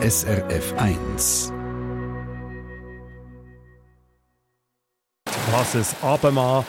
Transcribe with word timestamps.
SRF 0.00 0.74
1. 0.78 1.52
Was 5.50 5.74
ein 5.74 6.08
Abendmann. 6.08 6.64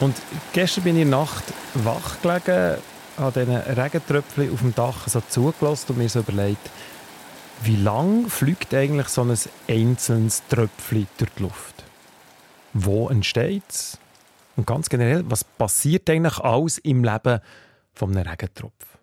Und 0.00 0.16
gestern 0.52 0.82
bin 0.82 0.96
ich 0.96 1.02
in 1.02 1.10
der 1.12 1.20
Nacht 1.20 1.44
wach 1.74 2.20
gelegen, 2.20 2.82
an 3.18 3.32
diesen 3.32 3.56
Regentröpfchen 3.56 4.52
auf 4.52 4.60
dem 4.62 4.74
Dach 4.74 5.06
so 5.06 5.22
zugelassen 5.28 5.92
und 5.92 5.98
mir 5.98 6.08
so 6.08 6.18
überlegt, 6.18 6.70
wie 7.62 7.76
lang 7.76 8.28
fliegt 8.28 8.74
eigentlich 8.74 9.06
so 9.06 9.22
ein 9.22 9.38
einzelnes 9.68 10.42
Tröpfchen 10.48 11.06
durch 11.18 11.30
die 11.38 11.42
Luft? 11.44 11.84
Wo 12.72 13.08
entsteht 13.10 13.62
es? 13.68 13.96
Und 14.56 14.66
ganz 14.66 14.88
generell, 14.88 15.22
was 15.30 15.44
passiert 15.44 16.10
eigentlich 16.10 16.38
alles 16.38 16.78
im 16.78 17.04
Leben 17.04 17.38
von 17.92 18.10
einem 18.10 18.28
Regentropf? 18.28 18.98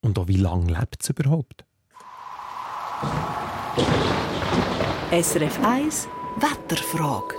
Und 0.00 0.16
auch 0.16 0.28
wie 0.28 0.36
lange 0.36 0.72
lebt 0.72 1.02
es 1.02 1.08
überhaupt? 1.08 1.64
SRF 5.10 5.58
1 5.62 6.08
Wetterfrage. 6.36 7.36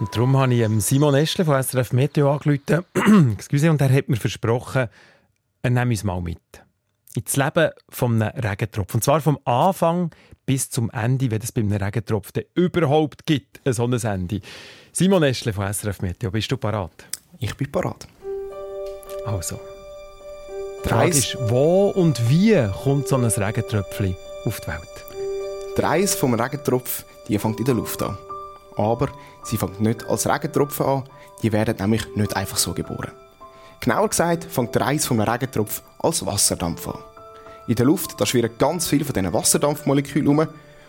Und 0.00 0.16
darum 0.16 0.36
habe 0.38 0.54
ich 0.54 0.66
Simon 0.82 1.14
Eschle 1.14 1.44
von 1.44 1.62
SRF 1.62 1.92
Meteo 1.92 2.32
angerufen. 2.32 2.86
und 3.70 3.80
er 3.80 3.92
hat 3.92 4.08
mir 4.08 4.16
versprochen, 4.16 4.88
er 5.62 5.70
nehme 5.70 5.90
uns 5.90 6.04
mal 6.04 6.20
mit. 6.22 6.40
Ins 7.14 7.36
Leben 7.36 7.70
von 7.90 8.22
einem 8.22 8.40
Regentropf. 8.40 8.94
Und 8.94 9.04
zwar 9.04 9.20
vom 9.20 9.38
Anfang 9.44 10.10
bis 10.46 10.70
zum 10.70 10.90
Ende, 10.90 11.30
wenn 11.30 11.42
es 11.42 11.52
bei 11.52 11.60
einem 11.60 11.72
Regentropf 11.72 12.32
überhaupt 12.54 13.26
gibt, 13.26 13.60
ein 13.66 13.72
solches 13.74 14.04
Ende. 14.04 14.40
Simon 14.92 15.22
Eschle 15.22 15.52
von 15.52 15.70
SRF 15.70 16.00
Meteo, 16.00 16.30
bist 16.30 16.50
du 16.50 16.56
parat? 16.56 17.04
Ich 17.38 17.54
bin 17.54 17.70
parat. 17.70 18.08
Also. 19.26 19.79
Die 20.84 20.88
Frage 20.88 21.10
ist, 21.10 21.36
wo 21.48 21.88
und 21.88 22.28
wie 22.28 22.56
kommt 22.82 23.08
so 23.08 23.16
ein 23.16 23.24
Regentröpfchen 23.24 24.16
auf 24.44 24.60
die 24.60 24.66
Welt? 24.68 24.80
Die 25.76 25.80
Reise 25.80 26.16
vom 26.16 26.34
Regentropf 26.34 27.04
die 27.30 27.38
fängt 27.38 27.60
in 27.60 27.64
der 27.64 27.74
Luft 27.74 28.02
an. 28.02 28.18
Aber 28.76 29.08
sie 29.44 29.56
fängt 29.56 29.80
nicht 29.80 30.06
als 30.08 30.26
Regentropfen 30.26 30.84
an, 30.84 31.04
die 31.42 31.52
werden 31.52 31.76
nämlich 31.78 32.04
nicht 32.16 32.36
einfach 32.36 32.56
so 32.56 32.72
geboren. 32.72 33.12
Genauer 33.80 34.08
gesagt 34.08 34.44
fängt 34.44 34.74
der 34.74 34.82
Reis 34.82 35.06
vom 35.06 35.20
Regentropf 35.20 35.82
als 36.00 36.26
Wasserdampf 36.26 36.88
an. 36.88 36.98
In 37.68 37.76
der 37.76 37.86
Luft 37.86 38.20
da 38.20 38.26
schwirren 38.26 38.50
ganz 38.58 38.88
viele 38.88 39.04
von 39.04 39.14
diesen 39.14 39.32
Wasserdampfmolekülen 39.32 40.28
um 40.28 40.46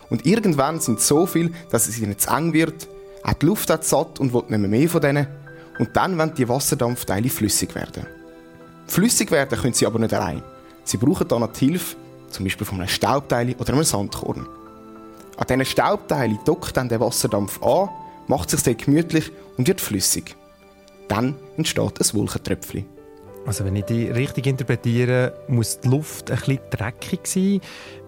und 0.09 0.25
irgendwann 0.25 0.79
sind 0.79 0.99
es 0.99 1.07
so 1.07 1.25
viel, 1.25 1.53
dass 1.69 1.87
es 1.87 1.99
ihnen 1.99 2.17
zu 2.17 2.29
eng 2.31 2.53
wird, 2.53 2.87
auch 3.23 3.33
die 3.33 3.45
Luft 3.45 3.69
hat 3.69 3.85
satt 3.85 4.19
und 4.19 4.33
will 4.33 4.43
nicht 4.47 4.59
mehr, 4.59 4.67
mehr 4.67 4.89
von 4.89 5.01
denen 5.01 5.27
und 5.77 5.95
dann 5.95 6.17
wollen 6.17 6.33
die 6.33 6.49
Wasserdampfteile 6.49 7.29
flüssig 7.29 7.75
werden. 7.75 8.07
Flüssig 8.87 9.31
werden 9.31 9.59
können 9.59 9.73
sie 9.73 9.85
aber 9.85 9.99
nicht 9.99 10.13
allein. 10.13 10.43
Sie 10.83 10.97
brauchen 10.97 11.27
dann 11.27 11.41
noch 11.41 11.53
die 11.53 11.67
Hilfe, 11.67 11.95
zum 12.29 12.45
Beispiel 12.45 12.65
von 12.65 12.79
einem 12.79 12.87
Staubteil 12.87 13.55
oder 13.57 13.73
einem 13.73 13.83
Sandkorn. 13.83 14.47
An 15.37 15.47
diesen 15.47 15.65
Staubteilen 15.65 16.39
dockt 16.45 16.77
dann 16.77 16.89
der 16.89 16.99
Wasserdampf 16.99 17.61
an, 17.63 17.89
macht 18.27 18.49
sich 18.49 18.59
sehr 18.59 18.75
gemütlich 18.75 19.31
und 19.57 19.67
wird 19.67 19.81
flüssig. 19.81 20.35
Dann 21.07 21.35
entsteht 21.57 21.99
ein 21.99 22.13
Wolkentröpfchen. 22.13 22.85
Also 23.45 23.65
wenn 23.65 23.75
ich 23.75 23.85
die 23.85 24.05
richtig 24.05 24.45
interpretiere, 24.45 25.33
muss 25.47 25.79
die 25.79 25.87
Luft 25.87 26.29
ein 26.29 26.37
bisschen 26.37 26.59
dreckig 26.69 27.21
sein. 27.25 27.61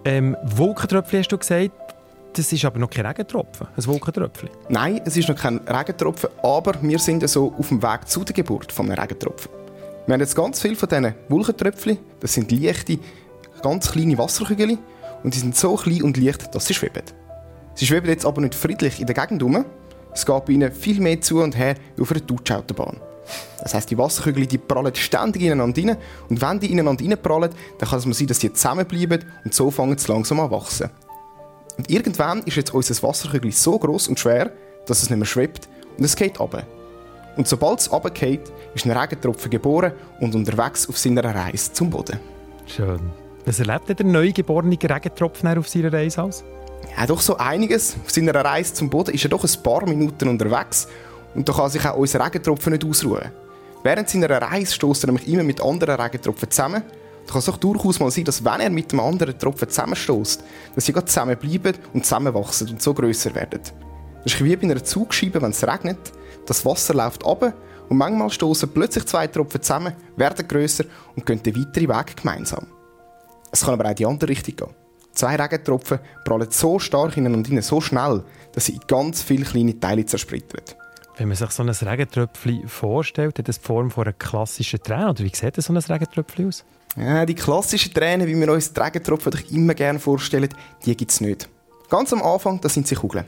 Ähm, 0.06 0.38
Wolkentröpfchen 0.44 1.20
hast 1.20 1.32
du 1.32 1.38
gesagt, 1.38 1.72
das 2.34 2.52
ist 2.52 2.66
aber 2.66 2.80
noch 2.80 2.90
kein 2.90 3.06
Regentropfen, 3.06 3.68
ein 3.76 3.86
Wolkentröpfchen. 3.86 4.50
Nein, 4.70 5.02
es 5.06 5.18
ist 5.18 5.30
noch 5.30 5.36
kein 5.36 5.58
Regentropfen, 5.60 6.30
aber 6.42 6.74
wir 6.82 7.00
sind 7.00 7.28
so 7.30 7.54
auf 7.58 7.70
dem 7.70 7.82
Weg 7.82 8.08
zu 8.08 8.24
der 8.24 8.34
Geburt 8.34 8.72
von 8.72 8.88
einem 8.90 9.00
Regentropfen. 9.00 9.52
Wir 10.06 10.14
haben 10.14 10.22
jetzt 10.22 10.36
ganz 10.36 10.62
viele 10.62 10.76
von 10.76 10.90
diesen 10.90 11.14
Wolkentröpfchen. 11.30 11.98
Das 12.20 12.34
sind 12.34 12.52
leichte, 12.52 13.00
ganz 13.62 13.92
kleine 13.92 14.18
Wasserkügel 14.18 14.78
und 15.24 15.34
die 15.34 15.40
sind 15.40 15.56
so 15.56 15.76
klein 15.76 16.04
und 16.04 16.18
leicht, 16.18 16.54
dass 16.54 16.66
sie 16.66 16.74
schweben. 16.74 17.04
Sie 17.76 17.86
schweben 17.86 18.10
jetzt 18.10 18.26
aber 18.26 18.42
nicht 18.42 18.54
friedlich 18.54 19.00
in 19.00 19.08
der 19.08 19.16
Gegend 19.16 19.42
herum. 19.42 19.64
Es 20.14 20.26
geht 20.26 20.46
bei 20.46 20.54
ihnen 20.54 20.72
viel 20.74 21.00
mehr 21.00 21.22
zu 21.22 21.42
und 21.42 21.58
her 21.58 21.76
auf 22.00 22.12
einer 22.12 22.26
Touchautobahn. 22.26 23.00
Das 23.62 23.74
heisst, 23.74 23.90
die 23.90 23.98
Wasserkügel 23.98 24.46
die 24.46 24.58
prallen 24.58 24.94
ständig 24.94 25.44
ineinander 25.44 25.82
rein. 25.82 25.98
Und 26.30 26.42
wenn 26.42 26.60
die 26.60 26.72
ineinander 26.72 27.06
reinprallen, 27.06 27.52
dann 27.80 27.90
kann 27.90 28.00
es 28.00 28.06
mal 28.06 28.14
sein, 28.14 28.28
dass 28.28 28.42
sie 28.42 28.52
zusammenbleiben 28.52 29.24
und 29.46 29.54
so 29.54 29.72
fangen 29.72 29.98
sie 29.98 30.12
langsam 30.12 30.42
an 30.42 30.52
wachsen. 30.52 30.90
Und 31.78 31.90
irgendwann 31.90 32.44
ist 32.44 32.58
jetzt 32.58 32.74
unser 32.74 33.02
Wasserkügel 33.02 33.54
so 33.54 33.80
groß 33.80 34.10
und 34.10 34.20
schwer, 34.20 34.52
dass 34.86 35.02
es 35.02 35.10
nicht 35.10 35.18
mehr 35.18 35.26
schwebt 35.26 35.70
und 35.98 36.04
es 36.04 36.16
geht 36.18 36.40
runter. 36.42 36.68
Und 37.36 37.48
sobald 37.48 37.80
es 37.80 37.92
runtergeht, 37.92 38.52
ist 38.76 38.86
ein 38.86 38.92
Regentropfen 38.92 39.50
geboren 39.50 39.94
und 40.20 40.36
unterwegs 40.36 40.88
auf 40.88 40.98
seiner 40.98 41.24
Reise 41.24 41.74
zum 41.74 41.90
Boden. 41.90 42.20
Schön. 42.66 43.00
Was 43.46 43.60
erlebt 43.60 44.00
der 44.00 44.06
neugeborene 44.06 44.78
Regentropfen 44.82 45.58
auf 45.58 45.68
seiner 45.68 45.92
Reise 45.92 46.24
aus? 46.24 46.44
Ja, 46.98 47.06
doch 47.06 47.22
so 47.22 47.38
einiges. 47.38 47.96
Auf 48.04 48.12
seiner 48.12 48.36
Reise 48.36 48.74
zum 48.74 48.90
Boden 48.90 49.14
ist 49.14 49.24
er 49.24 49.30
doch 49.30 49.44
ein 49.44 49.64
paar 49.64 49.88
Minuten 49.88 50.30
unterwegs 50.30 50.88
und 51.36 51.48
da 51.50 51.54
kann 51.54 51.70
sich 51.70 51.86
auch 51.86 51.98
unser 51.98 52.24
Regentropfen 52.24 52.74
nicht 52.74 52.86
ausruhen. 52.86 53.32
Während 53.84 54.10
seiner 54.10 54.30
Reise 54.30 54.74
stößt 54.74 55.04
er 55.04 55.08
nämlich 55.08 55.28
immer 55.28 55.44
mit 55.44 55.62
anderen 55.62 56.00
Regentropfen 56.00 56.50
zusammen. 56.50 56.84
Da 57.26 57.32
kann 57.32 57.40
es 57.40 57.46
doch 57.46 57.58
durchaus 57.58 58.00
mal 58.00 58.12
sein, 58.12 58.26
dass 58.26 58.44
wenn 58.44 58.62
er 58.62 58.70
mit 58.70 58.92
einem 58.92 59.02
anderen 59.02 59.38
Tropfen 59.38 59.70
zusammenstößt, 59.70 60.44
dass 60.76 60.86
sie 60.86 60.94
zusammenbleiben 60.94 61.74
und 61.94 62.06
zusammenwachsen 62.06 62.70
und 62.70 62.82
so 62.82 62.94
größer 62.94 63.34
werden. 63.34 63.62
Das 64.24 64.34
ist 64.34 64.44
wie 64.44 64.56
bei 64.56 64.64
einer 64.64 64.84
Zugscheibe, 64.84 65.42
wenn 65.42 65.52
es 65.52 65.68
regnet. 65.68 66.14
Das 66.46 66.66
Wasser 66.66 66.94
läuft 66.94 67.26
ab 67.26 67.54
und 67.90 67.98
manchmal 67.98 68.30
stoßen 68.30 68.70
plötzlich 68.70 69.06
zwei 69.06 69.28
Tropfen 69.28 69.62
zusammen, 69.62 69.94
werden 70.16 70.48
größer 70.48 70.86
und 71.16 71.26
gehen 71.26 71.42
den 71.42 71.56
weiteren 71.56 71.90
Weg 71.90 72.18
gemeinsam. 72.18 72.68
Es 73.52 73.62
kann 73.62 73.76
aber 73.76 73.86
auch 73.86 73.90
in 73.90 73.96
die 73.96 74.06
andere 74.06 74.30
Richtung 74.30 74.56
gehen. 74.56 74.76
Zwei 75.14 75.36
Regentropfen 75.36 76.00
prallen 76.26 76.50
so 76.50 76.80
stark 76.80 77.18
ineinander 77.18 77.52
rein, 77.52 77.62
so 77.62 77.80
schnell, 77.80 78.24
dass 78.52 78.66
sie 78.66 78.74
in 78.74 78.82
ganz 78.88 79.22
viele 79.22 79.46
kleine 79.46 79.80
Teile 79.80 80.06
zersplittern. 80.06 80.64
Wenn 81.18 81.28
man 81.28 81.38
sich 81.38 81.52
so 81.52 81.62
ein 81.62 81.70
Regentröpfchen 81.70 82.68
vorstellt, 82.68 83.38
hat 83.38 83.48
das 83.48 83.60
die 83.60 83.66
Form 83.66 83.92
von 83.92 84.06
einer 84.06 84.14
klassischen 84.14 84.82
Träne. 84.82 85.12
Oder 85.12 85.20
wie 85.20 85.32
sieht 85.34 85.56
so 85.62 85.72
ein 85.72 85.78
Regentröpfchen 85.78 86.48
aus? 86.48 86.66
Ja, 86.98 87.26
die 87.26 87.36
klassischen 87.36 87.94
Tränen, 87.94 88.28
wie 88.28 88.36
wir 88.36 88.52
uns 88.52 88.74
die 88.74 88.80
Regentropfen 88.80 89.34
immer 89.52 89.76
gerne 89.76 90.00
vorstellen, 90.00 90.50
die 90.84 90.98
gibt 90.98 91.12
es 91.12 91.22
nicht. 91.22 91.48
Ganz 91.90 92.12
am 92.12 92.24
Anfang 92.24 92.60
das 92.62 92.74
sind 92.74 92.88
sie 92.88 92.96
Kugeln. 92.96 93.26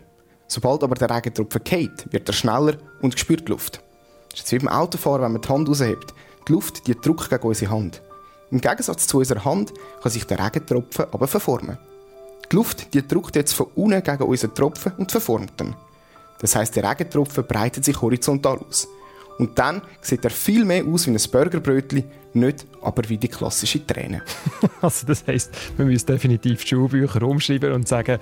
Sobald 0.47 0.83
aber 0.83 0.95
der 0.95 1.09
Regentropfen 1.09 1.63
geht, 1.63 2.11
wird 2.11 2.29
er 2.29 2.33
schneller 2.33 2.77
und 3.01 3.19
spürt 3.19 3.47
die 3.47 3.51
Luft. 3.51 3.81
Das 4.31 4.41
ist 4.41 4.51
wie 4.51 4.59
beim 4.59 4.67
Autofahren, 4.67 5.23
wenn 5.23 5.31
man 5.33 5.41
die 5.41 5.49
Hand 5.49 5.69
raushebt. 5.69 6.13
Die 6.47 6.51
Luft 6.51 6.85
die 6.87 6.95
drückt 6.95 7.29
gegen 7.29 7.43
unsere 7.43 7.71
Hand. 7.71 8.01
Im 8.51 8.61
Gegensatz 8.61 9.07
zu 9.07 9.17
unserer 9.17 9.43
Hand 9.43 9.73
kann 10.01 10.11
sich 10.11 10.25
der 10.25 10.39
Regentropfen 10.39 11.05
aber 11.11 11.27
verformen. 11.27 11.77
Die 12.51 12.55
Luft 12.55 12.93
die 12.93 13.07
drückt 13.07 13.35
jetzt 13.35 13.53
von 13.53 13.67
unten 13.75 14.03
gegen 14.03 14.23
unseren 14.23 14.53
Tropfen 14.53 14.93
und 14.97 15.11
verformt 15.11 15.59
ihn. 15.61 15.75
Das 16.39 16.55
heißt, 16.55 16.75
der 16.75 16.89
Regentropfen 16.89 17.45
breitet 17.47 17.85
sich 17.85 17.99
horizontal 18.01 18.59
aus. 18.59 18.87
Und 19.37 19.57
dann 19.59 19.81
sieht 20.01 20.23
er 20.23 20.31
viel 20.31 20.63
mehr 20.63 20.85
aus 20.85 21.07
wie 21.07 21.11
ein 21.11 21.19
Burgerbrötchen, 21.31 22.03
nicht 22.33 22.65
aber 22.81 23.07
wie 23.09 23.17
die 23.17 23.27
klassische 23.27 23.85
Träne. 23.85 24.21
also 24.81 25.05
das 25.05 25.27
heißt, 25.27 25.77
wir 25.77 25.85
müssen 25.85 26.05
definitiv 26.05 26.63
die 26.63 26.67
Schulbücher 26.67 27.21
umschreiben 27.23 27.73
und 27.73 27.87
sagen, 27.87 28.19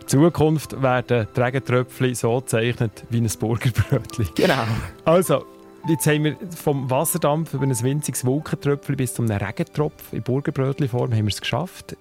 in 0.00 0.08
Zukunft 0.08 0.80
werden 0.82 1.26
die 1.34 1.40
Regentröpfchen 1.40 2.14
so 2.14 2.40
gezeichnet 2.40 3.04
wie 3.10 3.20
ein 3.20 3.30
Burgerbrötchen. 3.38 4.28
Genau. 4.34 4.64
Also, 5.04 5.44
Jetzt 5.88 6.06
haben 6.06 6.22
wir 6.22 6.36
vom 6.54 6.88
Wasserdampf 6.88 7.54
über 7.54 7.64
ein 7.64 7.82
winziges 7.82 8.24
Wolkentröpfchen 8.24 8.96
bis 8.96 9.14
zu 9.14 9.22
einem 9.22 9.36
Regentropf 9.36 10.12
in 10.12 10.22
Burgerbrötchenform 10.22 11.12
haben 11.12 11.24
wir 11.24 11.32
es 11.32 11.40
geschafft. 11.40 11.96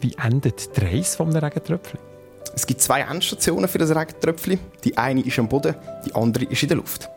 Wie 0.00 0.14
endet 0.22 0.76
die 0.76 0.84
Reise 0.84 1.24
einem 1.24 1.34
Regentröpfchen? 1.34 1.98
Es 2.54 2.68
gibt 2.68 2.80
zwei 2.80 3.00
Endstationen 3.00 3.68
für 3.68 3.78
das 3.78 3.90
Regentröpfchen. 3.90 4.60
Die 4.84 4.96
eine 4.96 5.22
ist 5.22 5.40
am 5.40 5.48
Boden, 5.48 5.74
die 6.06 6.14
andere 6.14 6.44
ist 6.44 6.62
in 6.62 6.68
der 6.68 6.76
Luft. 6.76 7.10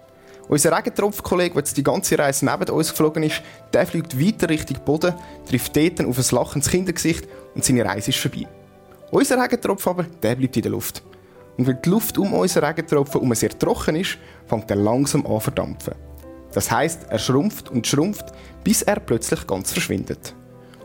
Unser 0.50 0.76
Regentropfkollege, 0.76 1.54
der 1.54 1.62
jetzt 1.62 1.78
die 1.78 1.84
ganze 1.84 2.18
Reise 2.18 2.44
neben 2.44 2.70
uns 2.72 2.90
geflogen 2.90 3.22
ist, 3.22 3.44
der 3.72 3.86
fliegt 3.86 4.20
weiter 4.20 4.50
Richtung 4.50 4.78
Boden, 4.84 5.14
trifft 5.48 5.76
dort 5.76 6.04
auf 6.04 6.18
ein 6.18 6.36
lachendes 6.36 6.72
Kindergesicht 6.72 7.28
und 7.54 7.64
seine 7.64 7.86
Reise 7.86 8.10
ist 8.10 8.18
vorbei. 8.18 8.48
Unser 9.12 9.42
Regentropf 9.42 9.86
aber, 9.88 10.04
der 10.04 10.36
bleibt 10.36 10.56
in 10.58 10.64
der 10.64 10.72
Luft. 10.72 11.04
Und 11.56 11.68
weil 11.68 11.76
die 11.76 11.90
Luft 11.90 12.18
um 12.18 12.34
unseren 12.34 12.64
Regentropfen 12.66 13.22
um 13.22 13.34
sehr 13.36 13.58
trocken 13.58 13.96
ist, 13.96 14.18
fängt 14.48 14.72
er 14.72 14.78
langsam 14.78 15.26
an 15.28 15.40
verdampfen. 15.40 15.94
Das 16.52 16.72
heißt, 16.72 17.06
er 17.10 17.20
schrumpft 17.20 17.70
und 17.70 17.86
schrumpft, 17.86 18.26
bis 18.64 18.82
er 18.82 19.00
plötzlich 19.00 19.46
ganz 19.46 19.72
verschwindet. 19.72 20.34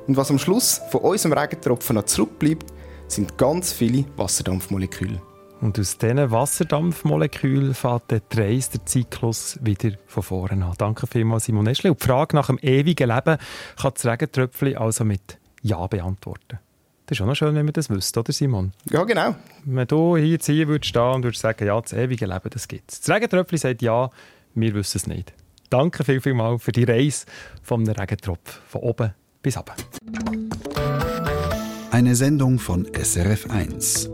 Und 0.06 0.19
was 0.19 0.31
am 0.31 0.38
Schluss 0.38 0.82
von 0.90 1.00
unserem 1.00 1.32
Regentropfen 1.32 1.96
noch 1.96 2.05
zurückbleibt, 2.05 2.66
sind 3.08 3.38
ganz 3.38 3.72
viele 3.72 4.05
Wasserdampfmoleküle. 4.16 5.22
Und 5.60 5.78
aus 5.78 5.96
diesen 5.98 6.30
Wasserdampfmolekülen 6.30 7.74
fährt 7.74 8.10
der 8.10 8.20
Reis, 8.34 8.70
der 8.70 8.84
Zyklus, 8.84 9.58
wieder 9.62 9.96
von 10.06 10.22
vorne 10.22 10.64
an. 10.64 10.74
Danke 10.76 11.06
vielmals, 11.06 11.44
Simon 11.44 11.66
Eschle. 11.66 11.90
Und 11.90 12.02
die 12.02 12.06
Frage 12.06 12.36
nach 12.36 12.48
dem 12.48 12.58
ewigen 12.58 13.08
Leben 13.08 13.38
kann 13.80 13.92
das 13.94 14.04
Regentröpfchen 14.04 14.76
also 14.76 15.04
mit 15.04 15.38
Ja 15.62 15.86
beantworten. 15.86 16.58
Das 17.06 17.18
ist 17.18 17.22
auch 17.22 17.26
noch 17.26 17.34
schön, 17.34 17.54
wenn 17.54 17.66
man 17.66 17.72
das 17.72 17.90
wüsste, 17.90 18.20
oder 18.20 18.32
Simon? 18.32 18.72
Ja, 18.90 19.04
genau. 19.04 19.34
Wenn 19.64 19.86
du 19.86 20.16
hier 20.16 20.38
hier 20.38 20.68
würdest 20.68 20.88
stehen 20.88 21.14
und 21.14 21.24
würdest 21.24 21.42
sagen, 21.42 21.66
ja, 21.66 21.78
das 21.80 21.92
ewige 21.92 22.26
Leben, 22.26 22.50
das 22.50 22.66
gibt 22.66 22.90
es. 22.90 23.00
Das 23.00 23.14
Regentröpfchen 23.14 23.58
sagt 23.58 23.82
ja, 23.82 24.10
wir 24.54 24.74
wissen 24.74 24.98
es 24.98 25.06
nicht. 25.06 25.34
Danke 25.70 26.04
viel, 26.04 26.20
viel 26.20 26.34
mal 26.34 26.58
für 26.58 26.72
die 26.72 26.84
Reise 26.84 27.26
vom 27.62 27.84
Regentropf, 27.86 28.60
von 28.68 28.82
oben 28.82 29.14
bis 29.42 29.56
unten. 29.56 29.72
Eine 31.90 32.14
Sendung 32.16 32.58
von 32.58 32.86
SRF1. 32.86 34.13